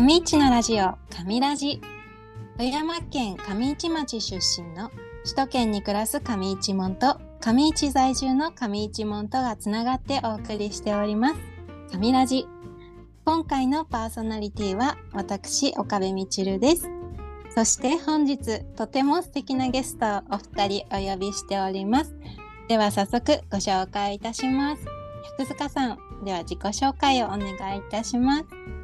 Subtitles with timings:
[0.00, 1.80] 上市のラジオ上ラジ。
[2.56, 4.90] 富山県上市町出身の
[5.24, 11.34] 首都圏に暮らす上市門と上市在住の上市門とがつながってお送りしております。
[11.92, 12.46] 上ラジ。
[13.24, 16.88] 今回のパーソナリティは私岡部みちるです。
[17.52, 22.14] そして本日とても素敵なゲストをお二人お呼びしております。
[22.68, 24.84] では早速ご紹介いたします。
[25.38, 28.77] 百塚さんでは自己紹介をお願いいたします。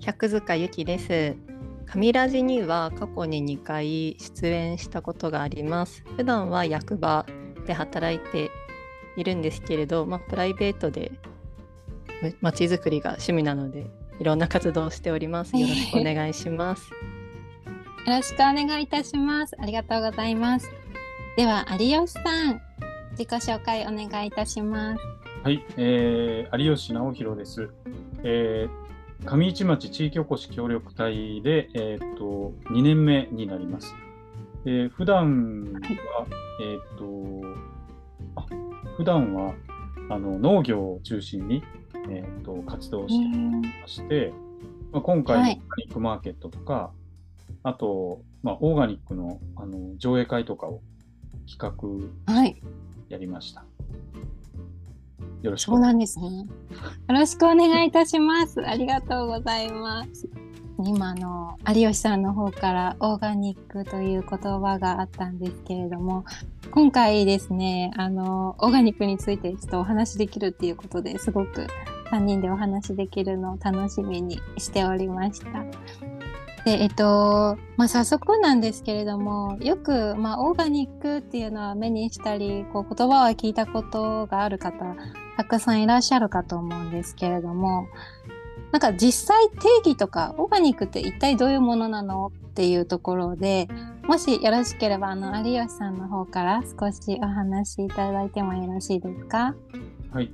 [0.00, 1.36] 百塚由紀です。
[1.86, 6.04] 神ラジには過去に2回出演したことがあります。
[6.16, 7.26] 普段は役場
[7.66, 8.50] で働いて
[9.16, 11.12] いるんですけれど、まあ、プライベートで
[12.40, 13.86] まちづくりが趣味なので、
[14.20, 15.56] いろんな活動をしております。
[15.56, 16.90] よろしくお願いします。
[16.90, 16.96] よ
[18.06, 19.56] ろしくお願いいたします。
[19.58, 20.70] ありがとうございます。
[21.36, 22.60] では有吉さん、
[23.12, 25.02] 自己紹介お願いいたします。
[25.42, 27.70] はい、えー、有吉直弘です。
[28.22, 28.85] えー
[29.24, 33.94] 上市町地域おこし協力隊で、えー、と2年目になります。
[34.64, 36.26] えー、普段は、
[36.60, 37.42] えっ、と
[38.36, 38.46] あ
[38.96, 39.54] 普段は
[40.10, 41.62] あの農業を中心に、
[42.08, 43.28] えー、と活動してい
[43.80, 44.32] まして、
[44.92, 46.92] まあ、今回のオーガニックマーケットとか、
[47.62, 50.82] あと、まあ、オーガニックのあの上映会とかを
[51.48, 52.62] 企画はい、
[53.08, 53.64] やりました。
[55.42, 56.26] よろしくそうなんですね。
[56.26, 56.46] よ
[57.08, 58.60] ろしくお願いいたします。
[58.66, 60.28] ありがとうございます。
[60.84, 66.26] 今の有吉さんの方からオーガニックという言葉があったんですけれども
[66.70, 71.66] 今回ですねあのオーガニックについてちょっとお話できるっていうことですごく
[72.10, 76.15] 3人でお話できるのを楽しみにしておりました。
[76.66, 84.96] でえっとまあ、早速なんですけれどもよく、まあ、オーガニックっていうのは目にしたりこう言葉は聞いたことがある方
[85.36, 87.86] たくさんいらっしゃるかと思うんですけれども
[88.72, 93.68] なんか実際定義とかオーガニックって一体どういうものなのっていうところで
[94.02, 99.54] もしよろしければあの有吉さんの方から少しお話しいただいてもよろしいですか？
[100.12, 100.32] はい。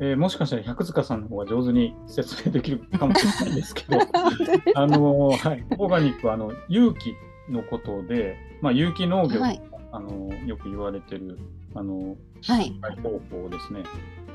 [0.00, 3.98] えーもしかしたら百塚さんの方が上手に説明できるかもしれないんですけど、
[4.74, 7.14] あのーはい、オーガニックはあの有機
[7.50, 9.62] のことで、まあ、有機農業、はい。
[9.92, 11.38] あのーよく言われてる
[11.74, 12.16] あの
[12.46, 12.72] はい。
[12.80, 13.82] ー方法ですね。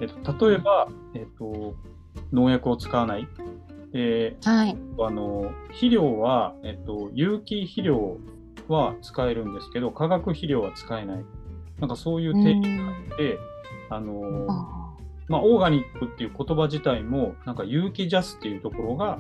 [0.01, 1.73] えっと、例えば、えっと、
[2.31, 3.27] 農薬を使わない。
[3.93, 4.75] えはい。
[4.97, 8.17] ーあの肥料は、えっと、有機肥料
[8.67, 11.25] は使えるんですけど化学肥料は使えない。
[11.79, 13.39] なんかそういう定義があって、
[13.89, 14.84] あの
[15.27, 19.19] まあ、オーガニックっていう言葉自体も、なんか有機ジャスっていうところが、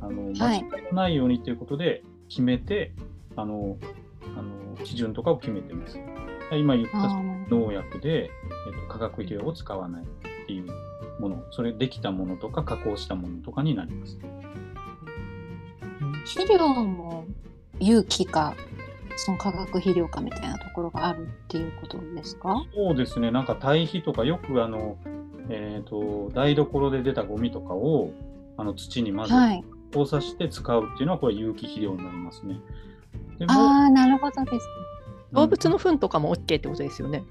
[0.00, 2.92] あの、間違いのないようにっていうことで決めて、
[3.36, 3.76] あの、
[4.36, 5.98] あの、基準とかを決めてます。
[6.52, 8.30] 今言ったー農薬で、え
[8.70, 10.06] っと、化学肥料を使わないっ
[10.46, 10.66] ていう
[11.20, 14.18] もの、それできたものとか加工したものとかになります。
[16.26, 17.24] 肥料も
[17.80, 18.54] 有機か
[19.16, 22.64] その化学肥料かみたいなところがあるっていうことですか？
[22.74, 24.96] そうですね、なんか堆肥とかよくあの、
[25.48, 28.10] えっ、と、台所で出たゴミとかを、
[28.56, 32.60] あの土に混ぜはい交差して使うっていうのは、これ有機肥料になりますね。
[33.38, 33.56] でもあ
[33.86, 34.68] あなるほどです
[35.32, 37.24] 動物の糞とかも OK ってことですよね。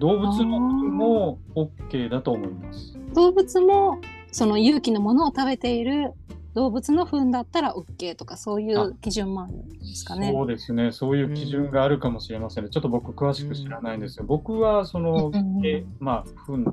[0.00, 2.98] 動物の糞も OK だと思います。
[3.14, 6.12] 動物もその有機のものを食べている
[6.58, 10.32] 動物の糞だったら OK とかそういう基準もあるんですかね。
[10.32, 12.70] そうですね、そういう基準があるかもしれませんね。
[12.70, 14.24] ちょっと僕、詳しく知らないんですよ。
[14.26, 15.66] 僕は、その、うんうんうん。
[15.66, 16.64] えまあ、糞、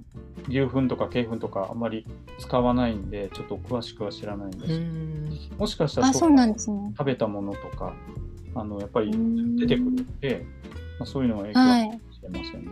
[0.50, 2.08] 牛糞とか鶏糞とかあんまり
[2.40, 4.66] 使わないんで、ちょっと詳しくは知らないんです。
[4.66, 5.60] けど、ん。
[5.60, 6.92] もしかしたらあそうなんですね。
[6.98, 7.94] 食べたものとか、
[8.56, 9.56] あの、やっぱりうん。
[9.56, 10.44] 出てくるんで、
[10.98, 12.72] まあ、そういうのは影響かもしれませんね。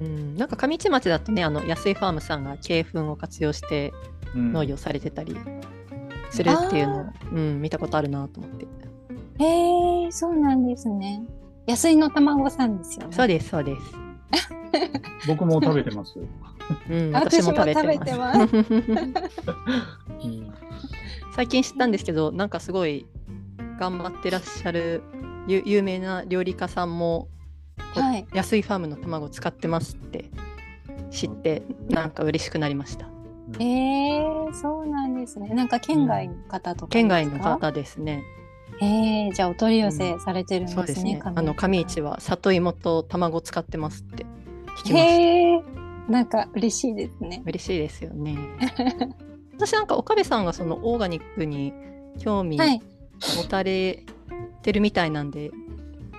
[0.00, 3.92] うん、なんか上市町だとねあの安井ファームさんが鶏粉を活用して
[4.34, 4.52] うん。
[4.52, 5.36] 農業されてたり
[6.30, 8.66] するっていうのを、うん、見たことあるなと思って。
[9.40, 11.22] へえそうなんですね。
[11.66, 13.12] 安いの卵さんですよね。
[13.12, 13.82] そうですそうです、
[15.28, 16.24] 僕も食べてますよ。
[16.90, 17.82] うん、私も食べて
[18.16, 18.56] まます。
[18.56, 18.68] う
[20.28, 20.54] ん。
[21.34, 23.06] 最近知ったんですけどなんかすごい
[23.78, 25.02] 頑張ってらっしゃる
[25.46, 27.28] ゆ有名な料理家さんも
[27.94, 28.26] はい。
[28.34, 30.30] 安いファームの卵を使ってますって
[31.10, 33.06] 知ってなんか嬉しくなりました
[33.58, 34.20] へえ
[34.52, 35.48] そうなんですね。
[35.50, 37.38] なんか県外の方とか県外の。
[37.38, 38.22] 方ですね
[38.80, 40.76] へえじゃあお取り寄せされてるんでね。
[40.76, 44.26] そうですすねあの上市は里芋と卵を使ってますって
[44.78, 45.62] 聞きまえ
[46.08, 47.42] なんか嬉しいですね。
[47.46, 48.36] 嬉しいですよね
[49.56, 51.72] 私なんか岡部さんがそのオーガニックに
[52.18, 52.80] 興味はい
[53.36, 54.04] 持たれ
[54.62, 55.50] てるみたいなんで、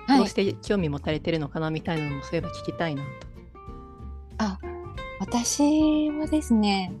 [0.06, 3.08] はいどうして興味持たれてるのかなみたいなのもそういえば聞きたいなと。
[4.38, 4.58] あ
[5.20, 6.92] 私はですね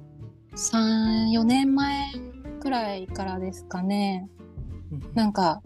[0.56, 4.28] 34年前くくらいからですかね。
[5.14, 5.62] なんか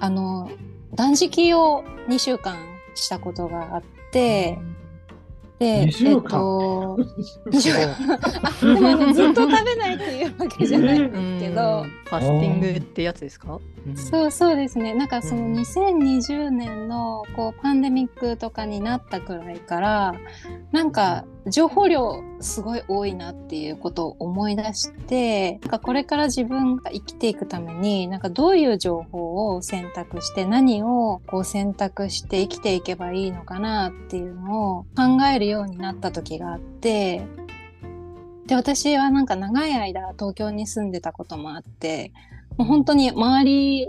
[0.00, 0.50] あの
[0.94, 2.56] 断食を2週間
[2.94, 3.82] したことがあっ
[4.12, 4.58] て。
[5.58, 6.14] で、2週間？
[6.14, 6.96] えっと、
[7.50, 7.96] 2週間。
[8.42, 13.96] あでもあのずっと食べないっていうわけじゃないんですけど、うんファスティングってやつですか、うん。
[13.96, 14.94] そうそうですね。
[14.94, 15.52] なんかそのうん。
[15.54, 20.14] 2020年のこうパンデミックとかになったくらいから
[20.72, 37.22] なんか情報量すごい多いなっていうことを思い出してなんかこれから自分が生きていくためになんかどういう情報を選択して何をこう選択して生きていけばいいのかなっていうのを考えるようになった時があって
[38.46, 42.12] で私はなんか長い間東京に住んでたこともあって
[42.56, 43.88] もう本当に周り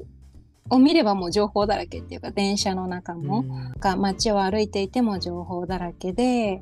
[0.69, 3.45] を見ればもう情報だらけっていうか電車の中も、
[3.79, 6.61] か街を歩いていても情報だらけで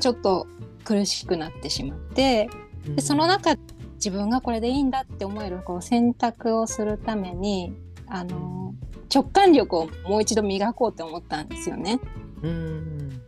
[0.00, 0.46] ちょっと
[0.84, 2.48] 苦しくなってしまって
[2.96, 3.56] でその中
[3.94, 7.72] 自分がこれでいいんだって思えるこう選択をするために
[8.06, 8.74] あの
[9.12, 12.00] 直感力をもう一度磨こうって思ったんですよね。
[12.42, 13.22] うん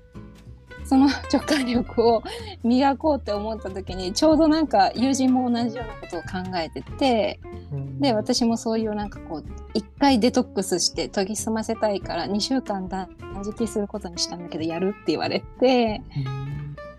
[0.86, 2.22] その直感力を
[2.62, 7.40] 磨こうって思った時にちょうどなんか友人も同じようなことを考えてて
[7.72, 8.00] うん。
[8.00, 9.44] で私もそういうなんかこう
[9.74, 13.08] 一回デトックスして研ぎ澄ませたいから2週間断
[13.44, 16.02] 食することにしたんだけどやるって言われて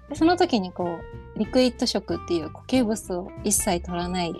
[0.09, 0.99] でその時にこ
[1.35, 4.33] うリクイッド食っていう固形物を一切取らない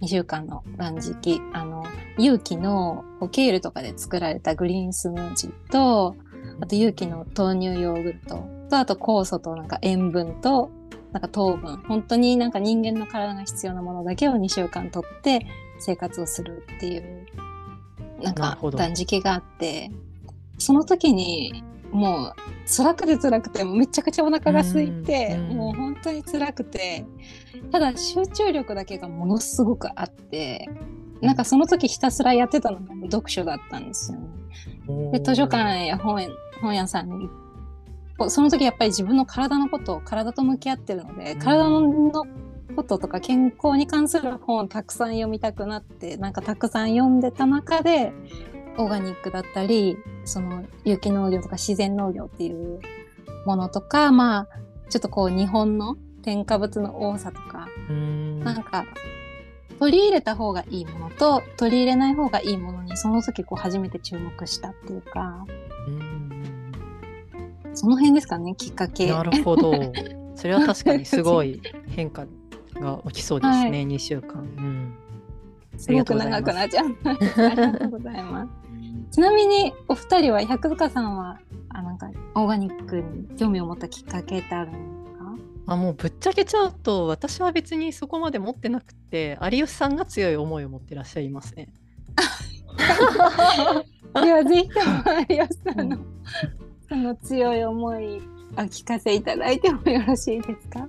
[0.00, 1.84] 2週間の断食あの
[2.16, 6.16] 有機のこうケールとかで作られたグリーンスムージーと
[6.60, 8.48] あと有機の豆乳ヨーグルト。
[8.70, 10.70] とあと酵素となんか塩分と
[11.12, 11.78] なんか糖分。
[11.88, 15.46] 本当になんか人間の体が必要なものだけを2週間とって
[15.78, 17.26] 生活をするっていう
[18.22, 19.90] なんか断食があって。
[20.60, 21.62] その時に
[21.92, 22.34] もう
[22.66, 25.56] 辛くて辛くてめちゃくちゃお腹が空いてうんうん。
[25.56, 27.06] もう本当に辛くて。
[27.70, 30.68] ただ集中力だけがものすごくあって
[31.20, 34.26] なんかその時ひたすらやってたのが読書だったんですよね。
[35.12, 37.28] で図書館や本園本屋さんに
[38.28, 41.38] その時やっぱり自分の体のことを体と向き合ってるので、うん。
[41.38, 42.12] 体の
[42.74, 48.12] こととか健康に関する本をたくさん読みたくなってなんかたくさん読んでた中で
[48.76, 52.80] オーガニックだったりその有機農業とか自然農業っていう
[53.46, 54.48] ものとかまあ
[54.90, 58.40] ちょっとこう日本の添加物の多さとかうん。
[58.40, 58.84] なんか
[59.78, 65.46] 取り入れた方がいいものと取り入れない方がいいものにその時こう初めて注目したっていうか
[65.86, 66.28] うん
[67.78, 69.06] その辺ですかねきっかけ。
[69.06, 69.72] なるほど。
[70.34, 72.26] それは確かにすごい変化
[72.74, 74.40] が起きそうですね、は2週間。
[74.40, 74.94] うん、
[75.76, 76.96] すごく長くなっちゃう。
[77.04, 78.50] ありがとうございます。
[79.12, 81.38] ちなみにお二人は百塚さんは
[81.70, 84.97] あなんかオーガニックに興味を持ったきっかけってあるんです
[85.68, 85.74] か？
[85.74, 91.68] あもうぶっちゃけちゃうと私は別にそこまで持ってなくて有吉さんが強い思いを持ってらっしゃいますね。
[94.14, 94.86] ではぜひとも
[95.28, 95.98] 有吉さんの
[96.88, 98.22] その強い思い
[98.56, 100.88] お聞かせいただいてもよろしいですか？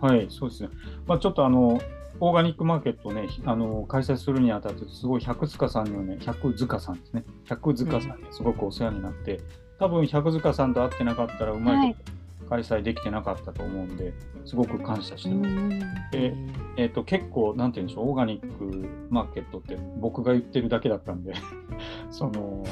[0.00, 0.70] はい、そうですね。
[1.06, 1.80] まあ、ちょっとあの、
[2.20, 7.24] オーガニックマーケットをね、あの開催するにあたって、すごい百塚さんにはね、百塚さんですね。
[7.44, 9.40] 百塚さんにすごくお世話になって、
[9.78, 12.12] 多分百塚さんと会ってなかったら、うまいこと
[12.46, 14.14] 開催できてなかったと思うんで、
[14.44, 16.10] すごく感謝してます。
[16.12, 16.34] で
[16.76, 21.34] えっと結構、なんて言うんでしょう、オーガニックマーケットって僕が言ってるだけだったんで、
[22.10, 22.64] その、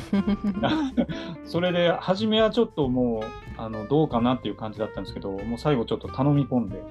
[1.44, 6.82] それで初めはちょっともうあのどうかなっていう感じだったんですけどもう最後ちょっと頼み込んで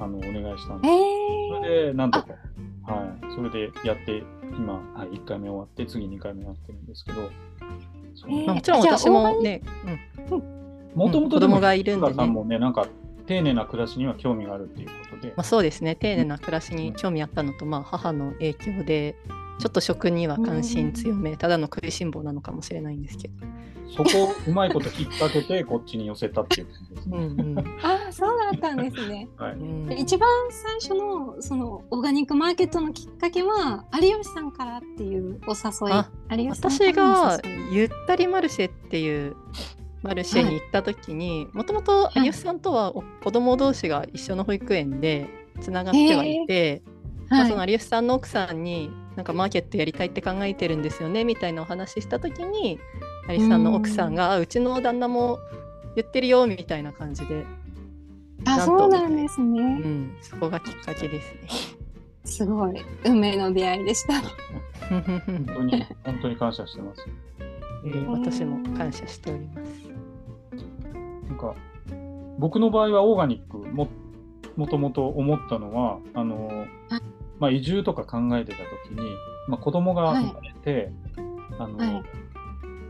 [0.00, 2.28] あのお願いしたんえでー、それでなんとか
[2.84, 3.34] はい。
[3.34, 4.24] それでやって
[4.56, 7.30] 今、はい、1回目終わって次2回目やってるんですけど
[8.14, 8.46] そうえー。
[8.46, 9.62] まあもちろん私もね、
[10.94, 12.14] もともと子供がいるんでね。
[12.14, 12.86] さんもねなんか
[13.26, 15.28] 丁寧な暮らしには興味があるっていうことで。
[15.28, 15.94] まあ、そうですね。
[15.94, 19.16] 丁寧な暮らしに興味あったのと、まあ、母の影響で
[19.58, 23.34] ちょっと食には関心強め、ただの食いしん坊なのかもしれないんですけど。
[23.94, 27.18] そこをうまいこと引っ掛けて こっちに寄せたっていう感じですね。
[27.18, 27.58] うんうん。
[27.82, 29.28] ああそうだったんですね。
[29.36, 29.52] はい。
[29.52, 29.92] うん。
[29.98, 36.10] 一番最初のそのオーガニックマーケットのきっかけは有吉さんからっていうお誘いあ。
[36.30, 37.74] 有吉さん私からのがお誘い。
[37.76, 39.36] ゆったりマルシェっていう
[40.02, 45.28] マルシェに行った時にもともと有吉さんとはお子供同士が一緒の保育園で
[45.60, 46.82] つながってはいて、
[47.28, 52.80] まあ、はいその有吉さんの奥さんになんかマーケットやりたいって考えてるんですよねみたいなお話しした時に
[53.28, 55.38] 有吉さんの奥さんが「あうちの旦那も
[55.94, 57.44] 言ってるよ」みたいな感じで、
[58.46, 59.62] あそうなんですうね。
[59.62, 61.48] ん、そこがきっかけですね。
[62.24, 64.14] すごい運命の出会いでした。
[64.88, 67.06] 本当に本当に感謝してます。
[67.84, 69.61] えー私も感謝しております。
[71.42, 71.54] か
[72.38, 73.88] 僕の場合はオーガニックも
[74.56, 76.66] もともと思ったのはあの、
[77.38, 79.16] まあ、移住とか考えてた時に、
[79.48, 80.92] まあ、子供が生まれて、
[81.58, 82.02] あのはい。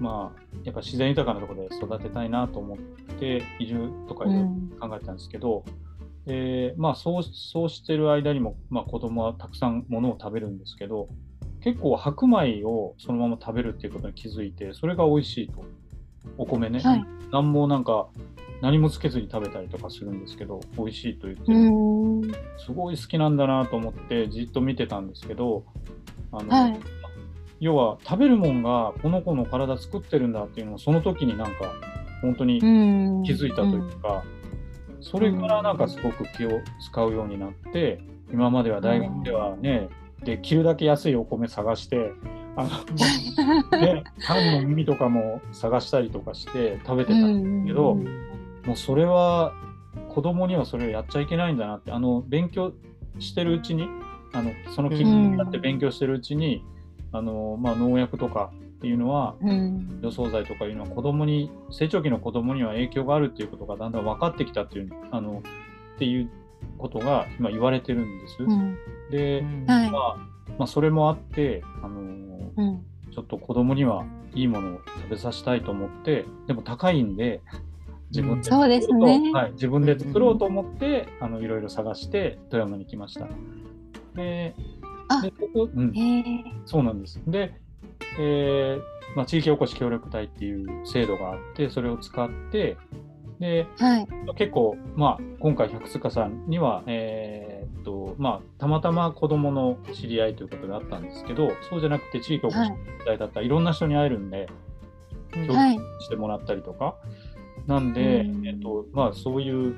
[0.00, 2.78] まあやっぱ自然豊かなところで育てたいなと思っ
[3.20, 4.70] て移住とかいろいろうん。
[4.80, 5.64] 考えてたんですけど、
[6.26, 11.08] えーまあそうそうしてる間にも、まあ、子供はたくさんものを食べるんですけど
[11.62, 15.64] 結構白米をそのまま食べるっていうことに気づいてそれが美味しいと
[16.38, 17.04] お米ね、はい。
[17.30, 18.08] 何もなんか
[18.60, 22.24] 何もつけずに食べたりとかするんですけど美味しいと言って
[22.64, 25.64] すごい好きなんだなと思ってじっと見てたんですけど
[26.30, 26.80] あの、はい。
[27.60, 31.72] 要は食べるもんがこの子の体作ってるんだっていうのをその時になんか
[32.20, 32.66] 本当にう
[33.20, 33.22] ん。
[33.24, 34.24] 気づいたというか、
[35.00, 38.00] それからなんかすごく気を使うようになって
[38.32, 39.88] 今までは大学ではね、
[40.24, 42.12] できるだけ安いお米探して
[42.56, 42.68] あ
[43.72, 48.22] の、ね、パンの耳とかも探したりとかして食べてたんですけど、うん
[48.66, 49.54] もうそれは
[50.08, 52.72] 子供にはそれをやっちゃいけないんだなってあの勉強
[53.18, 53.88] してるうちに
[54.32, 56.64] あのその気になって勉強してるうちに、
[57.12, 60.00] あのまあ、農薬とかっていうのはうん。
[60.02, 65.42] 除草剤とかいうのは子供に成長期の子供には影響があるっていうことがだんだん分かってきたっていうあの
[65.96, 66.30] っていう
[66.78, 68.42] ことが今言われてるんです。
[68.42, 68.76] うん。
[69.10, 72.00] で、まあまあ、それもあってあの
[72.56, 72.84] うん。
[73.12, 77.42] ちょっと子供にはいいものを食べさせたいと思ってでも高いんで
[78.10, 79.30] 自分でそうですね。
[79.32, 83.26] はい、自分で作ろうと思って、あのいろいろ探して富山に来ました。
[84.14, 84.54] で
[85.08, 86.24] あでここうん、へえ
[86.66, 87.20] そうなんです。
[87.26, 87.54] で、
[88.18, 88.82] えー
[89.16, 92.76] まあ、地域おこし協力隊っていう制度があってそれを使って
[93.42, 94.06] ではい
[94.36, 102.72] 結構、まあ、今回百塚さんには、えーっとまあ、たまたま子どもの知り合いということであったんですけどそうじゃなくて地域おこし
[103.04, 104.48] 隊だったらいろんな人に会えるんで、
[105.32, 106.96] 協はいしてもらったりとか。
[107.66, 109.76] なんで、うんえっとまあ、そういう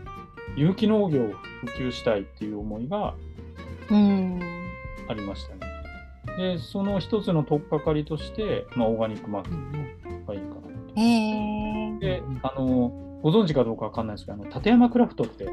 [0.56, 1.28] 有機農業を
[1.66, 3.14] 普及したいっていう思いが
[3.90, 4.40] うん
[5.06, 5.60] ありましたね。
[6.38, 10.46] で、その一つの取っかかりとして、まあ、オーガニックマーケットがいいか
[10.94, 11.02] な。
[11.02, 15.46] へえで、あの、ご存知かどうかわかんないですけど、あの立山クラフトって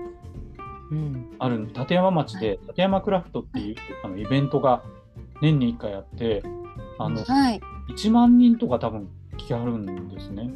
[0.92, 4.84] うんあるん立山町で、立山クラフトっていうあのイベントが
[5.42, 6.44] 年に1回あって、
[7.00, 7.62] あの、はい
[7.96, 10.50] 1万人とか多分来はるんですね。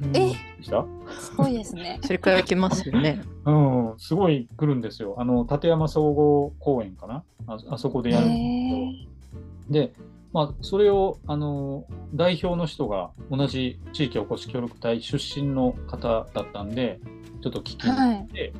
[0.00, 0.08] え？
[0.08, 0.30] で
[0.62, 0.86] した？
[1.20, 3.20] すごいですね それくらい来ますよね。
[3.44, 5.16] うん、すごい来るんですよ。
[5.18, 7.24] あの、立山総合公園かな？
[7.46, 9.80] ああそこでへやるんですけど。
[9.80, 9.92] えで、
[10.32, 17.00] まあ、それを、あの、代表の人が同じ地域おこし協力隊出身の方だったんで、
[17.42, 18.52] ちょっと聞きに行って、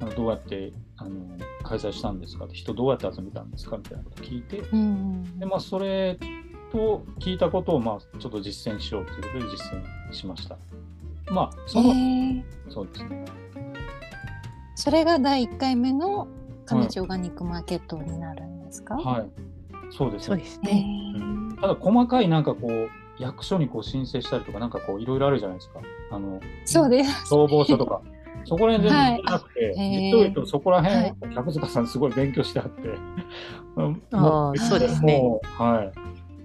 [0.00, 1.10] あのどうやってあの
[1.62, 6.18] 開催したんですかって、人どうやって集めたんですかみたいなことを聞いて、うんで、まあ、それ
[6.72, 9.72] と聞いたことを、まあ、ちょっと実践しようということで実
[10.10, 10.56] 践しました。
[11.30, 11.96] まあ、その、へ
[12.38, 13.24] えそうですね。
[14.74, 16.26] それが第1回目の
[16.66, 19.30] 上地オーガニックマーケットになるんですか、はい。
[19.90, 20.42] そうですそうね。
[20.42, 21.01] ですへね。
[21.62, 22.90] えただ細かいなんかこう
[23.22, 25.80] 役所にこう申請したりとかなんかこういろいろあるじゃないですか。
[26.10, 28.00] あのそうです消防署とか。
[28.44, 32.88] そこら辺全然なくて、はい実を言うとそこらはい辺、百塚さんすごい勉強してあって、
[33.76, 35.16] うんあそうですね。
[35.16, 35.92] もう、はい。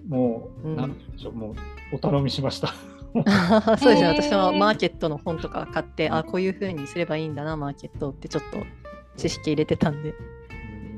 [0.07, 1.55] もう、うんなんでしょう、もう、
[1.95, 2.67] お頼みしました。
[3.77, 8.59] そうですね、私はマーケットの本とか買って、あこういう風にすればいいんだな、マーケットってちょっと
[9.15, 10.13] 知識入れてたんで。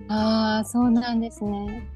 [0.09, 1.87] ああそうなんですね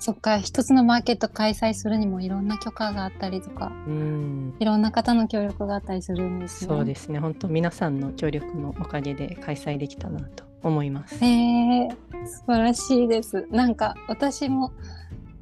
[0.00, 6.68] そっか一つのマーケット開催するにもいろんな許可があったりとかうん、いろんな方の協力があったりするんですね。
[6.68, 11.22] そうですね、本当皆さんの協力のおかげで開催できたなと思います。
[11.22, 11.88] へえ
[12.26, 13.46] 素晴らしいです。
[13.50, 14.72] なんか私も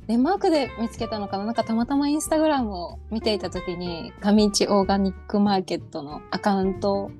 [0.08, 1.44] デンマークで見つけたのかな。
[1.44, 7.10] なんかたまたまインスタグラムを見ていた時に上市オーガニックマーケットのアカウントを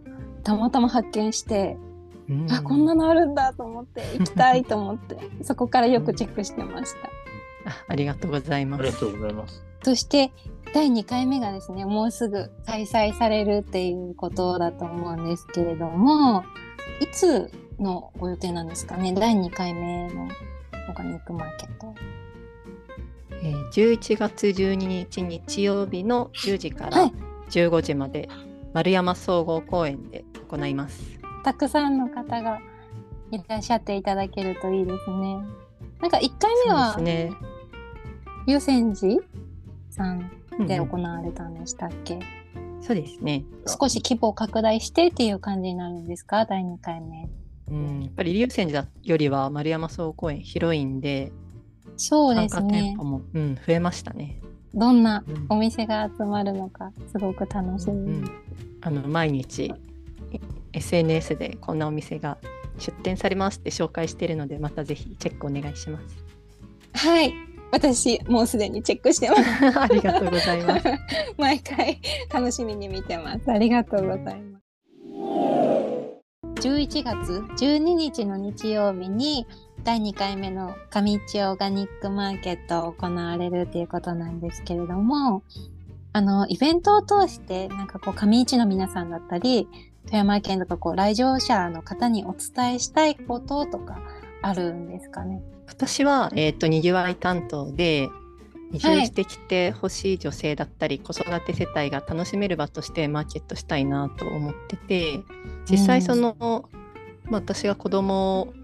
[0.43, 1.77] たまたま発見して、
[2.29, 2.53] うん。
[2.53, 7.11] あこんなのあるんだと思って行きたいと思ってそこからよくチェックしてました。
[7.69, 8.81] あ ありがとうございます。
[8.83, 9.65] ありがとうございます。
[9.83, 10.33] そして
[10.75, 16.43] 第2回目がですねもうすぐ開催されるっていうことだと思うんですけれども
[17.01, 19.13] いつのご予定なんですかね？
[19.15, 21.95] 第2回目のオーガニックマーケット。
[23.43, 27.13] えー11月12日日曜日の10時からはい
[27.51, 28.29] 15時まで
[28.75, 31.01] 丸山総合公園で行います。
[31.45, 32.59] たくさんの方が
[33.31, 35.39] いらっしゃっていただけるといいですね。
[36.01, 37.33] なんか1回目はですね。
[38.49, 39.21] 優先寺
[39.91, 40.31] さん
[40.67, 42.19] でうん行われたんでしたっけ、
[42.81, 43.45] そうですね。
[43.67, 46.47] 少し規模を拡大してっていう感じになるんですか？
[46.47, 47.29] 第2回目。
[47.71, 51.31] うん、やっぱり竜泉寺よりは丸山総合公園広いんで、
[51.99, 53.05] そうです参加店ね舗。
[53.05, 54.41] も、うん、増えましたね。
[54.73, 58.13] どんなうんお店が集まるのかすごく楽しみ。
[58.13, 58.31] うん
[58.81, 59.73] あの毎日い
[60.73, 62.39] SNS でこんなお店が
[62.79, 66.25] 出展されますって紹介しているのでまたぜひチェックお願いします。
[66.95, 67.35] はい
[67.71, 69.43] 私もうすでにチェックしてます。
[69.79, 70.87] ありがとうございます。
[71.37, 72.01] 毎回
[72.33, 73.51] 楽しみに見てます。
[73.51, 74.59] ありがとうございます。
[76.61, 79.47] 11月12日の日曜日に
[79.85, 85.43] 第2回目の上市オーガニックマーケットを行われるということなんですけれども
[86.13, 89.69] あのイベントを通してなんかこう上市の皆さんだったり
[90.07, 94.01] 富山県とかこう来場者の方にお伝えしたいこととか
[94.43, 98.09] あるんですかね私は、えーと、にぎわい担当で
[98.73, 105.21] 移住してきてほしい女性だったり、はい、子育て世帯が楽しめる場としてマーケットしたいなと思ってて
[105.71, 106.47] 実際その、う
[107.29, 108.55] ん、まあ、私が子供を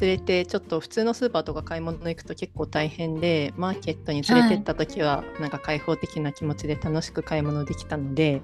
[0.00, 8.42] 連れてちょっと普通のスーパーとか買い物行くと結構大変でマーケットに連れてった時はなんか開放的な気持ちで楽しく買い物できたので、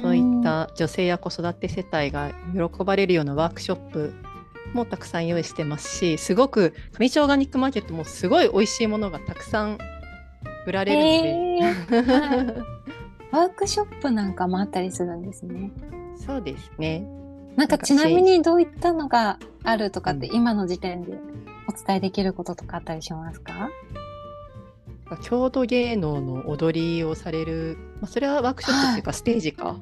[0.00, 4.12] そういった女性や子育て世帯が喜ばれるようなワークショップ
[4.72, 9.78] もたくさん用意してますしすごく上町オーガニックマーケットもすごい美味しいものがたくさん
[10.66, 12.06] 売られるので、えー。
[12.06, 12.46] はい、
[13.32, 15.70] ワークショップなんかもあったりするんですね。
[16.16, 17.04] そうですね。
[17.56, 21.18] なんかちなみにどういったのがあるとかって今の時点で
[21.68, 23.70] お伝えできることとかあったりしますか、
[25.22, 29.76] 郷土芸能の踊りをされる、まあ、それはワークショップっていうかステージか。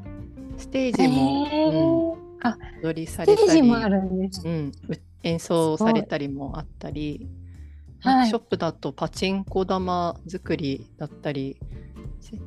[0.59, 4.73] ステージも、うん、あ踊りされたり、うん、
[5.23, 7.29] 演奏されたりもあったり、
[8.05, 11.59] ワークショップだとパチンコ玉作りだったり、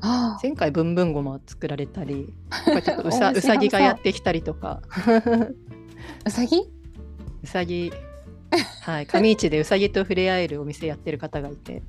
[0.02, 2.34] はい、前回ブンブンゴマ作られたり、
[2.84, 4.82] ちょっとうさうさぎがやってきたりとか。
[6.26, 6.62] うさぎ？
[7.44, 7.92] うさぎ、
[8.82, 11.74] はい、上市でうさぎと触れ合えるお店やってる方がいて。
[11.74, 11.82] へえ。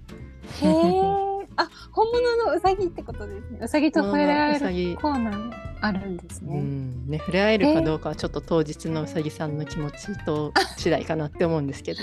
[1.56, 3.58] あ、本物のうさぎってことですね。
[3.62, 6.56] うさぎと触れ合えるコーナーあるんですね。
[6.56, 12.00] うんね、触れ合えるかどうかはちょっと当日のうさぎさんの気持ちと次第かなって思うんですけど。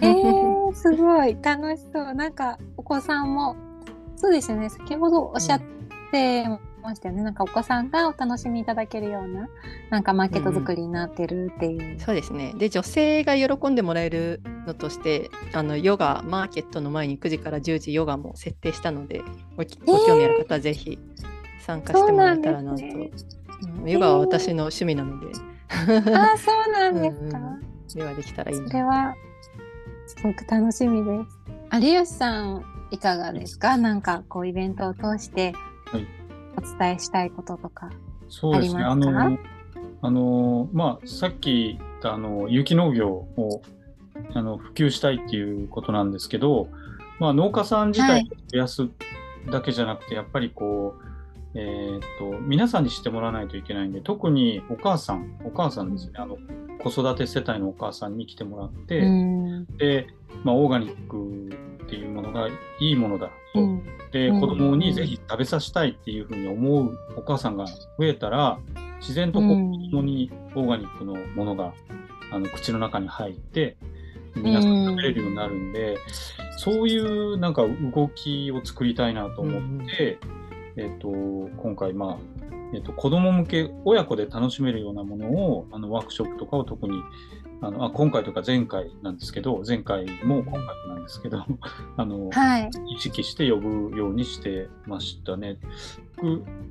[0.00, 2.14] えー、すごい楽しそう。
[2.14, 3.56] なんかお子さんも
[4.16, 4.68] そうですよね。
[4.68, 5.62] 先ほどおっしゃっ
[6.10, 6.44] て
[6.82, 7.22] ましたよね。
[7.22, 9.48] なんかお子さんがお楽しみいただけるような
[9.90, 11.92] なんかマーケット作りになってるっていう。
[11.92, 12.52] うん、そうですね。
[12.58, 19.22] で女性が喜んでもらえるのとしてあのヨガマーケットの前に9時から10時ヨガも設定したので
[19.56, 20.98] ごご興味ある方はぜひ
[21.64, 22.76] 参加してもらえたらなと。
[22.82, 23.10] ね
[23.80, 25.26] うん、ヨガは私の趣味なので。
[25.70, 27.38] あそうなんですか？
[27.38, 27.64] うん
[27.96, 29.14] ヨガできたらいいそれは
[30.06, 31.80] すごく楽しみです。
[31.80, 33.76] 有吉さんいかがですか？
[33.76, 35.54] なんかこうイベントを通して
[36.56, 37.90] お伝えしたいこととか
[38.28, 38.82] そうですね。
[38.82, 39.38] あの、
[40.02, 43.62] あの、まあ、さっき言ったあの有機農業を
[44.34, 46.68] あの普及したいっていうことなんですけど、
[47.20, 48.88] まあ、農家さん自体を増やす
[49.50, 51.04] だけじゃなくて、はい、やっぱりこう、
[51.54, 56.12] えー、っと皆さんに知ってもらわないといけないんで特にお母さんお母さんですね。
[56.16, 56.36] あの
[56.82, 59.00] 子育て世帯のお母さんに来てもらって、
[59.78, 60.06] で、
[60.42, 68.58] まあ、オーガニックっていうものがいいものだと、うん、で子供にぜひ食べさせたいっていうふうに思うお母さんが増えたら
[69.00, 69.48] 自然と子
[69.90, 71.72] 供にオーガニックのものが
[72.30, 73.76] あの口の中に入って
[74.34, 75.96] 皆さん食べれるようになるんで、
[76.58, 80.18] そういうなんか動きを作りたいなと思って、
[80.76, 81.08] えーと、
[81.62, 87.02] 今回まあえーと、子ども向け親子で楽しめるようなものをあのワークショップとかを特に
[87.60, 91.44] あのあ今回とか前回なんですけど前回も今回なんですけど
[91.96, 95.58] あの、はい、意識して呼ぶようにしてましたね。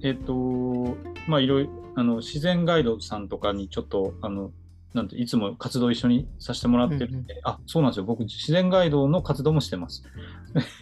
[0.02, 4.52] えっ、ー、とまあいろいろあの自然ガイドさんとかにちょっとあの
[4.94, 8.06] なんていつも活動一緒にさせてもらってるんで、うんうん、あそうなんですよ。
[8.06, 10.04] 僕自然ガイドの活動もしてます。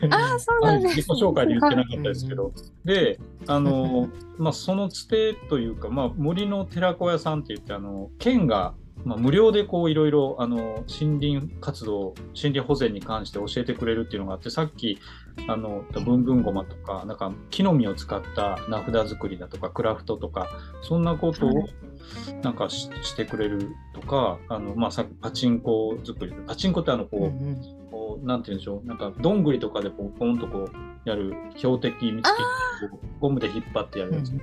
[0.10, 2.52] あそうなんです、 自己紹介で言ってなかったですけど、
[2.84, 8.74] であの、 まあ、そのつてというか、まあ、森の寺子屋さんって言ってあの県が
[9.06, 15.00] まあ、無料でこういろいろあの森林活動森林保全に関して教えてくれるっていうのがあってさっき
[15.48, 20.50] あのブンブンゴマとかなんか木の実を使った名札作りだとかクラフトとか
[20.82, 21.68] そんなことを
[22.42, 34.42] なんかししてくれるとかあの、まあ、さっきパチンコ作りパチンコってあのこう、うんうん、こうなんて言うんでしょうなんかどんぐりとかでこうポンとこうやる標的見つけてゴムで引っ張ってやるやつ、ね、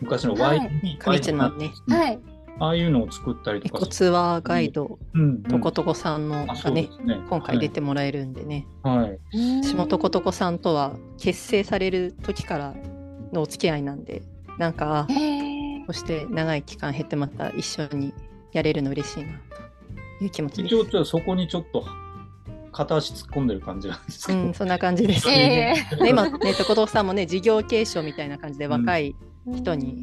[0.00, 2.18] 昔のワイ、はい、ワイのね、はい。
[2.58, 3.78] ああいうのを作ったりとか。
[3.78, 7.20] エコツアーガイド、うん、とことこさんのがね、ね。
[7.28, 8.66] 今回出てもらえるんでね。
[8.82, 9.62] はい。
[9.62, 12.74] 下とことこさんとは結成される時から
[13.32, 14.22] のお付き合いなんで、
[14.58, 15.06] なんか、
[15.86, 18.12] そして長い期間経ってまた一緒に
[18.52, 19.32] やれるの嬉しいな
[20.18, 20.74] という気持ちです。
[20.74, 21.84] 一応そこにちょっと
[22.72, 25.86] 片足突っ込んでる感じなんですか、うん、そんな感じですね。
[25.92, 29.96] えー、 今ね、とことさんもね、事業継承みたいな感じで若い、うん人に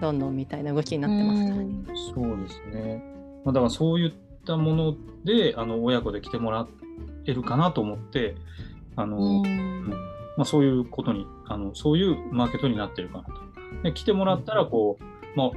[0.00, 3.02] どんどんみたいな動きになってます、ねうん、そうですね。
[3.44, 4.12] まあ、だからそういっ
[4.44, 6.66] たものであの親子で来てもら
[7.26, 8.34] えるかなと思って
[8.96, 9.90] あの、うん
[10.36, 13.32] まあ、そういうことにあのそういうマーケットになってるかなと。
[13.84, 15.04] で来てもらったらこう、
[15.36, 15.50] まあ、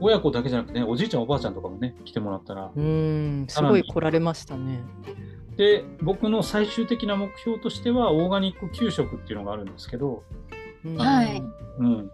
[0.00, 2.70] 親子だけじゃなくてねおじいちゃんおばあちゃんとかもね来てもらったら。
[2.74, 4.80] うん、すごい来られましたね。
[5.56, 10.22] で僕の最終的な目標としてはオーガニック給食っていうのがあるんですけど、
[10.84, 10.96] うん。
[10.96, 11.42] はい。
[11.78, 12.10] うん。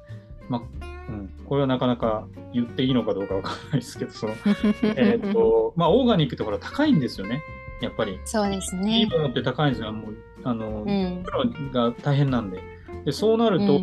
[0.48, 4.34] まあうん、これはなかなか言っていいのかどうかわからないですけどその、
[4.96, 7.42] えーとまあ、オーガニックってほら高いんですよね。
[7.80, 8.20] やっぱり。
[8.24, 9.06] そうですいいね。
[9.06, 9.92] ものって高いんですよ。
[9.92, 11.22] もうあの、うん。
[11.24, 12.60] プロが大変なんで。
[13.04, 13.80] でそうなると、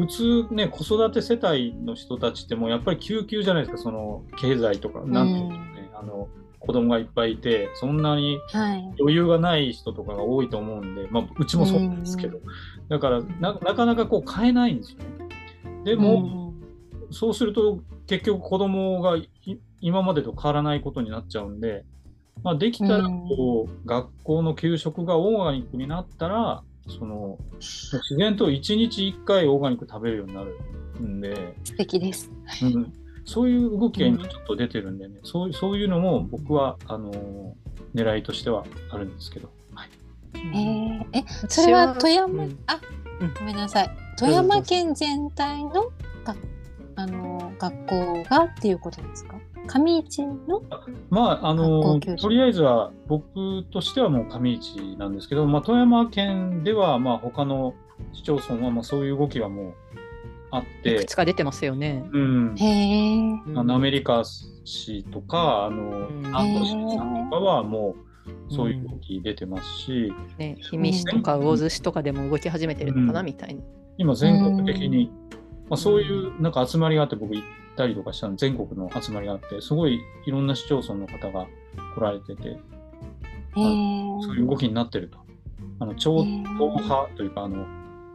[0.00, 8.94] 普通ね子育て世帯の人たちってもうやっぱり救急じゃないですかその経済とか、なんていうんですかねあの子供がいっぱいいてそんなにはい。
[8.98, 12.40] 余裕がない人とかが多いと思うんで、まあ、うちもそうなんですけど、
[12.88, 15.04] だからななかなかこう買えないんですよね。
[15.84, 16.54] でも、
[17.10, 19.28] そうすると結局子供がい
[19.80, 21.84] 今までと変わらないことになっちゃうんで、
[22.42, 30.58] まあ、できたらこう、学校の給食がオーガニックになったらその自然と1日1回オーガニック食べるようになる
[31.00, 32.30] んで、素敵です。
[32.62, 32.92] うん、
[33.24, 37.54] そういう動きが今ちょっと出てるんでね、そういうそういうのも僕はあの
[37.94, 39.50] 狙いとしてはあるんですけど。
[39.74, 39.88] はい。
[40.34, 42.58] えー、え、それは富山、うん。
[42.66, 42.80] あ
[43.20, 43.90] うん、ごめんなさい。
[44.16, 45.90] 富山県全体の
[46.24, 46.36] が
[47.00, 49.36] あの学校がっていうことですか？
[49.66, 50.62] 上市の？
[51.10, 57.74] まあ、あ学のとりあえずは僕としてはもう上市なんですけど、まあ、富山県ではまあ他の
[58.12, 59.74] 市町村はまあそういう動きはもう
[60.50, 62.04] あっいくて、つか出てますよね。
[62.12, 63.32] うん、へえ。
[63.54, 64.22] あのアメリカ
[64.64, 67.94] 市とかあのうん南砺市さんとかはも
[68.48, 73.62] うそういう動き出てますし、ね、氷見市とか魚津市とかでも動き始めてるのかな、うんみたいな。
[73.98, 75.12] 今全国的に、
[75.70, 81.46] まあ、そういうなんか集まりがあって僕行ったりとかしたの全国の集まりがあってすごいいろんな市町村の方が
[81.94, 82.58] 来られててへえ。
[83.54, 85.18] そういう動きになってると。
[85.78, 87.66] あの超党派というかあの、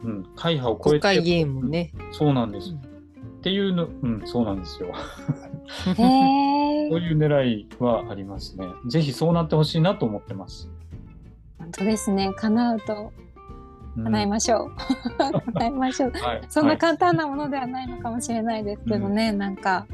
[0.04, 1.92] うん、会派を超えて国会議員もね。
[2.12, 2.70] そうなんです。
[2.70, 2.96] うん
[3.46, 4.88] っていうの、うん、そうなんですよ。
[4.88, 4.92] へ
[5.94, 6.06] そう
[6.98, 7.00] え。
[7.00, 8.66] いう狙いはありますね。
[8.88, 10.68] ぜひそうなってほしいなと思ってます。
[11.56, 12.32] 本当ですね。
[12.34, 13.25] 叶うとうん
[14.04, 14.72] 叶いましょう。
[15.52, 16.12] 叶いましょう。
[16.12, 19.86] はい、そんなはい簡単なものではないのかもしれないですけどね、なんか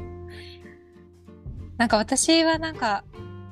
[1.77, 3.03] なんか私はなんか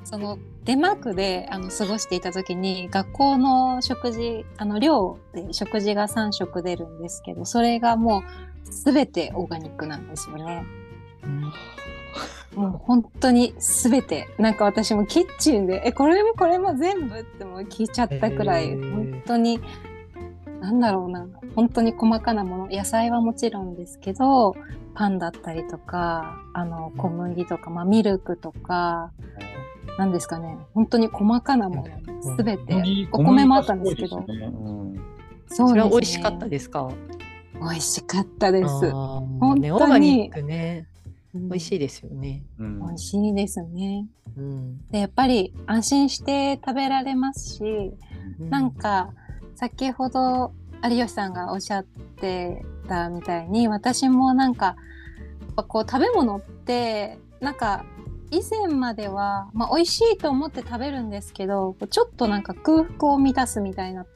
[0.04, 8.22] そのデンマークであの過ごしていた時に学校の食事あの寮で食事が3食出るんですけどそれがもう
[8.70, 10.64] 全てオーガニックなんですよね。
[12.54, 19.58] もう本当に全てなんか私もキッチンで「えこれもこれも全部?」ってもう聞いちゃったくらい本当に
[20.62, 21.26] なんだろうな。
[21.56, 22.68] 本当に細かなもの。
[22.70, 24.54] 野菜はもちろんですけど
[24.94, 29.10] パンだったりとかあの小麦とか、まあ、ミルクとか
[29.98, 30.56] なんですかね。
[30.72, 32.36] 本当に細かなもの。
[32.36, 32.74] 全て。
[32.76, 34.20] 麦お米もあったんですけど。
[34.20, 34.26] ね。
[34.44, 35.04] うん。
[35.48, 36.88] そうそれは美ですね味しかったですか？
[37.60, 38.90] 美味しかったです。
[38.92, 39.60] 本当に。
[39.62, 40.86] ね、オーガニックね、
[41.34, 42.44] 美美味しいですよね。
[42.58, 42.78] うん。
[42.78, 44.06] 美味しいですね。
[44.36, 44.88] うん。
[44.90, 47.62] でやっぱり安心して食べられますし
[48.38, 49.10] なんか
[49.54, 50.52] 先ほど
[50.84, 54.76] 有吉さんがおっしゃってたみたいに私もなんか
[55.68, 57.84] こう食べ物ってなんか
[58.30, 64.06] 以前までは、まあ、美味しいと思って食べるんですけどちょっとなんか空腹を満たすみたいな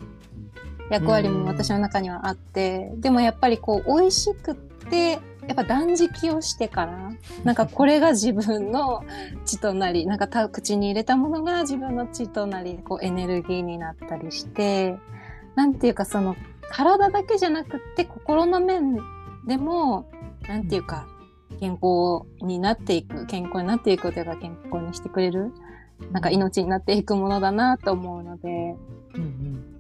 [0.90, 7.12] 役割も私の中にはあってでもやっぱりこう美味しくってやっぱ断食をしてから
[7.44, 9.04] なんかこれが自分の
[9.44, 14.96] 血となりなんか口に入れたものが自分の血となりこうエネルギーになったりして
[15.56, 16.36] なんていうかその
[16.70, 18.96] 体だけじゃなくって心の面
[19.46, 20.08] でも
[20.46, 21.08] なんていうか
[21.58, 25.52] 健康になっていく健康になっていくというか健康にしてくれる
[26.12, 28.48] なんか命になっていくものだなと思うので
[29.14, 29.22] うん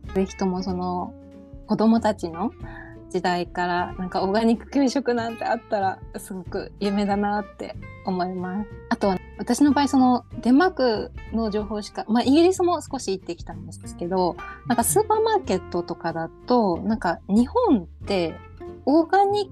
[0.06, 0.14] うん。
[0.14, 1.12] ぜひともその
[1.66, 2.52] 子供たちの
[3.10, 8.68] 時代からなんかオーガニック給食なんてあったらすごく夢だなって思います。
[8.88, 18.34] あとは私の場合そのデンマークの情報しか、まあイギリスも少し行ってきたんですけど、なんかスーパーマーケットとかだとなんか日本って
[18.84, 19.50] オーガニ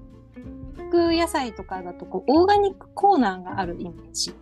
[0.77, 4.33] ック野菜とかだとこうオーガニックコーナーがあるイメージ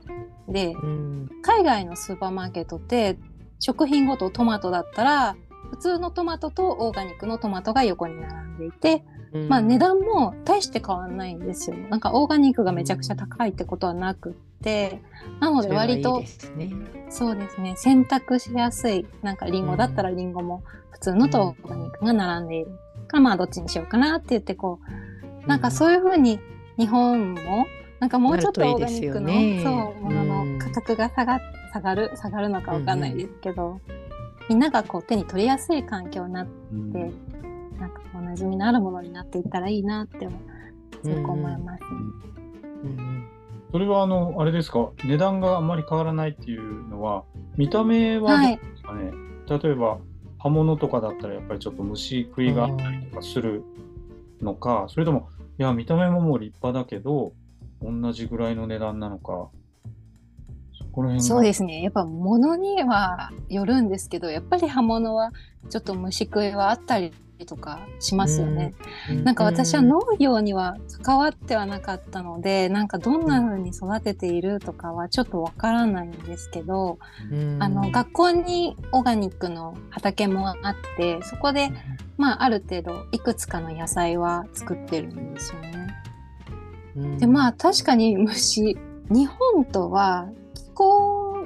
[0.48, 3.18] で、うん海外のスーパーマーケットって
[3.60, 5.36] 食品ごとトマトだったら
[5.72, 9.50] 普通のトマトとオーガニックのトマトが横に並んでいて、うん。
[9.50, 11.78] まあ値段も大して変わらないんですよ。
[11.90, 15.02] なんかオーガニックがめちゃくちゃ高いってことはなくって、
[15.40, 16.74] なので割とそいね。
[17.10, 17.74] そうですね。
[17.78, 19.06] 選択しやすい。
[19.22, 22.68] なんかリンゴだったらリンゴも普通のとオーガニックが並んでいる
[23.08, 24.80] からまあどっちにしようかなって言ってこ
[25.44, 26.40] うなんかそういうふうに
[26.78, 27.68] 日本も
[28.00, 31.40] なんかもうちょっとオーガニックの、ね、そうものの価格が下が
[31.72, 33.82] 下がる下がるのかわかんないですけど、うんうん、
[34.50, 36.92] みんながこう手に取りやすい環境になって、うん、
[37.80, 40.28] なんかこう馴染みのあるものになっていったらいいなって
[41.04, 41.84] すごく思います、
[42.84, 42.90] うん。
[42.90, 43.28] うん、
[43.72, 44.92] それはあのあれですか？
[45.06, 47.24] 値段があんまり変わらないっていうのは
[47.58, 49.12] 見た目はどうですかね、は
[49.58, 50.00] い、例えば
[50.40, 53.64] 刃物とかだったらやっぱりちょっと虫食いがあったりとかする
[54.42, 57.32] のか、それともいや見た目ももう立派だけど
[57.82, 59.52] 同じぐらいの値段なのかそ
[60.94, 61.82] こら辺そうですね。
[61.82, 65.32] やっぱ物にはよるんですけどやっぱり刃物は
[65.70, 67.12] ちょっと虫食いはあったり
[67.46, 68.74] とかしますよね。
[69.10, 77.00] うん、なんか私は農業には関わってはなかったので、なんかどんな風に育てているとかはちょっとわからないんですけど、
[77.32, 81.72] うん、あの学校にオーガニックの畑もあってそこで、
[82.18, 85.88] まあ、ある程度いくつかの野菜は作ってるんですよね。
[86.96, 88.78] うん、でまあ確かに虫
[89.10, 90.43] 日本とは気
[90.74, 91.46] 候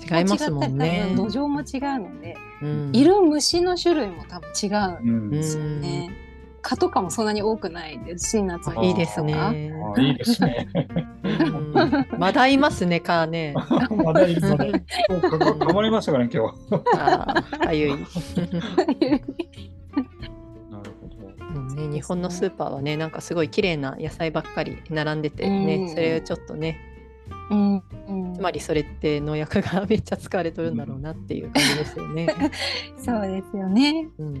[0.00, 1.12] 違いますもんね。
[1.16, 4.66] 土壌も違うので、うん、いる虫の種類も多分違
[5.06, 6.10] うんですよね。
[6.60, 9.72] 蚊とかもそんなに多くないですし、夏いいですね。
[9.96, 10.68] いいですね。
[12.18, 13.54] まだいますね、蚊ね。
[13.96, 14.84] まだいる、まだいる。
[15.58, 16.54] かまりましたからね、今日。
[16.96, 17.90] ああ、かゆい。
[17.92, 18.06] なる
[21.00, 21.08] ほ
[21.54, 21.74] ど。
[21.76, 26.78] ね、日本のスーパーはね、なんかすごい綺麗な野菜ばっかり並んでてね、それをちょっとね、
[27.50, 32.28] うん、つまりそれって農薬がめっちゃ使われとるんだろうなっていう感じですよね。
[32.98, 34.08] そうですよね。
[34.18, 34.34] うん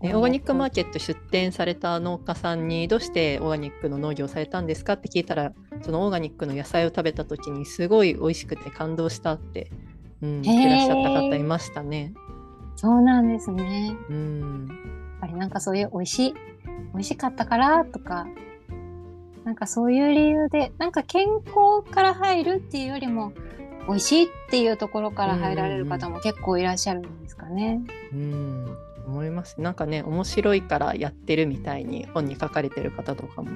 [0.00, 9.70] ね、オーガニックマーケット出店された農家さんにどうしてオーガニックの農業をされたんですかって聞いたらそのオーガニックの野菜を食べた時にすごい美味しくて感動したって、
[10.22, 12.14] うん、言ってらっしゃった方いましたね。
[12.76, 13.94] そうなんですね。
[14.08, 16.34] うん、やっぱりなんかそういう美味しい
[16.94, 18.26] 美味しかったからとか
[19.44, 23.32] なんかそういう理由でなんか健康から入るっていうよりも
[23.88, 27.80] 美味しいっていうところから入られる方も結構いらっしゃるんですかね。
[28.12, 28.76] うん、
[29.06, 33.48] 思いますなんかね面白いからやってるみたいに本に書かれてる方とかも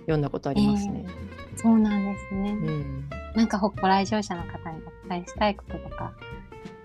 [0.00, 1.04] 読んだことありますね。
[1.06, 2.50] えー、そうなんですね。
[2.50, 6.12] うん、なんかご来場者の方にお伝えしたいこととか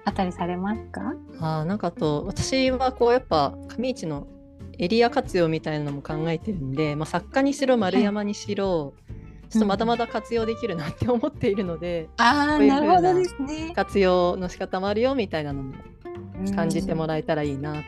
[0.03, 1.13] あったりされますか？
[1.39, 4.27] あなんかあと私はこうやっぱ上市の
[4.81, 9.13] エリア活用みたいなのも考えてるんで、まあ、作家にしろ丸山にしろ、は
[9.47, 13.73] い、ちょっとまだまだ活用できるなって思っているので、うん、ああなるほどですね。
[13.75, 15.75] 活用の仕方もあるよみたいなのも
[16.55, 17.81] 感じてもらえたらいいなと。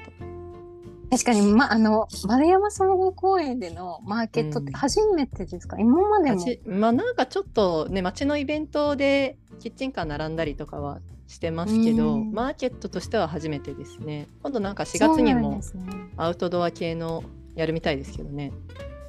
[1.09, 6.45] 確かに、ま、あの丸山総合公園でのマーケットって初めてですか、うん、今までも。
[6.67, 10.99] まあなんかちょっとね街のイベントでキッチンカー並んだりとかは
[11.33, 14.27] してますけど、マーケットとしては初めてですね。
[14.43, 15.61] 今度なんか4月にも
[16.15, 17.23] アウトドア系の
[17.55, 18.53] やるみたいですけどね。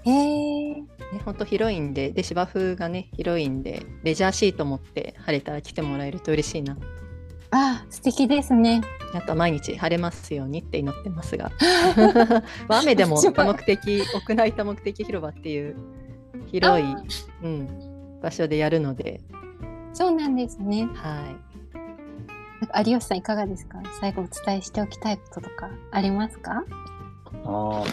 [0.04, 0.74] へえ。
[0.74, 0.86] ね、
[1.24, 6.76] 本当広いんでで芝生がね広いんでレジャーシート持って晴れたら来てもらえると嬉しいな。
[7.50, 8.80] あ素敵ですね。
[9.12, 11.52] あと毎日晴れますようにって祈ってますが。
[12.68, 15.76] 雨でも多目的屋内多目的広場っていう
[16.50, 16.86] 広い、
[17.42, 19.20] うん、場所でやるので。
[19.92, 20.88] そうなんですね。
[20.94, 21.53] はい
[22.76, 23.78] 有吉さんいかがですか？
[24.00, 26.64] 最後お伝えしておきたいこととかありますか？
[27.44, 27.84] ああ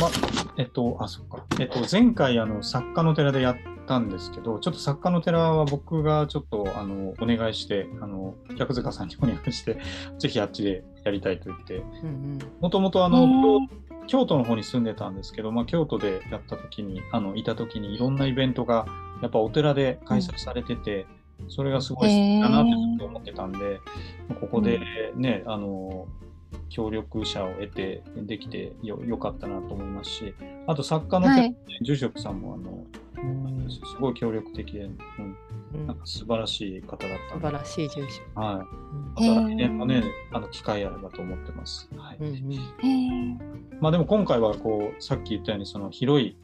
[0.00, 0.08] ま
[0.56, 1.44] えっとあそっか。
[1.60, 9.78] えっと前回あの作家の寺でやったんですけどちょっと作家の寺は僕がちょっとあのお願いしてあの百塚さんにお願いして
[10.18, 11.82] ぜひあっちでやりたいと言って。
[12.60, 13.60] もともとあの
[14.08, 18.86] 京都の方に住んでたんですけど、まあ、京都でやった時にあのいた時にいろんなイベントが
[19.20, 21.06] やっぱお寺で開催されてて、
[21.48, 23.80] それがすごい好きだなってずっと思ってたんで、
[24.40, 26.08] ここでね、うん、あの
[26.68, 30.34] 協力者を得てできてよよかったなと思いますし
[30.66, 32.84] あと作家の、はい、住職さんもあの、
[33.22, 35.36] うん、すごい協力的で、うん、
[35.86, 38.64] なんか素晴らしい方だった素晴らしい住職は
[39.16, 42.18] い、また来年もねあの機会あればと思ってます、はい、
[43.80, 46.36] まあでも今回はこうさっき言ったようにその広い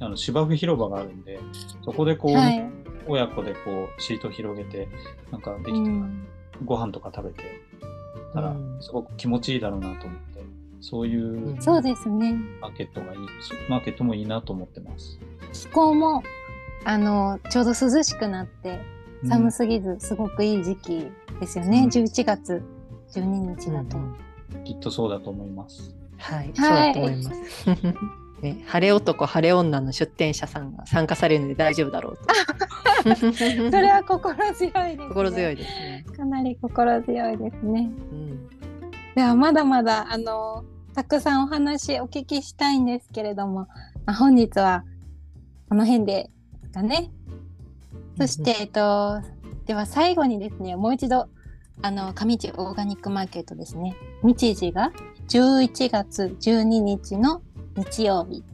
[0.00, 1.38] あの芝生広場があるんで
[1.84, 2.82] そこでこう、はい。
[3.06, 4.88] 親子でこうシート広げて
[5.30, 6.28] なんかできたら、うん、
[6.64, 7.42] ご飯とか食べて
[8.32, 10.44] たらすごく気持ちいいだろうなと思って、
[10.80, 12.34] そういうそうですね。
[12.60, 13.18] マーケットがいい
[13.68, 15.18] マーケットもいいなと思ってます。
[15.52, 16.22] 気候も
[16.84, 18.80] あのちょうど涼しくなって
[19.28, 21.06] 寒すぎずすごくいい時期
[21.40, 22.62] ですよね、うん、11月
[23.14, 23.24] 12
[23.56, 24.00] 日だと、う
[24.58, 25.94] ん、きっとそうだと思います。
[26.18, 27.40] はい、はい、そうだと思います。
[28.42, 33.14] ね、晴れ男晴れ女の出店者さんが参加されるので大丈夫だろうと。
[33.14, 36.04] それは心強いです、ね、心強いですね。
[36.16, 37.90] かなり心強いですね。
[38.10, 38.48] うん、
[39.14, 43.68] ではまだまだあのたくさんお話お聞きしたいんですけれども、
[44.06, 44.84] まあ、本日は
[45.68, 46.30] この辺で
[46.72, 47.10] かね。
[48.18, 49.20] そして、えっと、
[49.66, 51.28] では最後にですね、もう一度、
[51.82, 53.94] あの、上市オーガニックマーケットですね。
[54.22, 54.92] 日時が
[55.28, 57.42] 11月12日の
[57.76, 58.44] 日曜日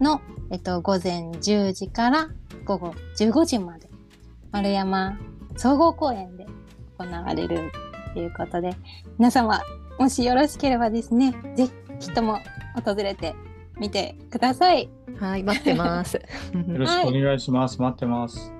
[0.00, 2.28] の、えっと、午前10時から
[2.64, 3.88] 午後15時まで、
[4.52, 5.18] 丸山
[5.56, 6.46] 総合公園で
[6.98, 7.70] 行われる
[8.14, 8.76] ということで、
[9.18, 9.60] 皆様、
[9.98, 12.38] もしよろしければですね、ぜひとも
[12.84, 13.34] 訪れて
[13.80, 14.88] みてください。
[15.18, 16.16] はい、待ってます。
[16.54, 17.80] よろしくお願いします。
[17.80, 18.52] 待ってます。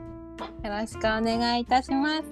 [0.64, 2.22] よろしくお願いいたします。